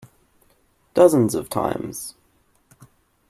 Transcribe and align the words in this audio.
Dozens 0.95 1.35
of 1.35 1.47
times. 1.47 2.15